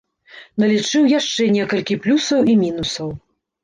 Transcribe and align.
Налічыў 0.63 1.03
яшчэ 1.19 1.41
некалькі 1.59 2.01
плюсаў 2.09 2.39
і 2.53 2.61
мінусаў. 2.67 3.19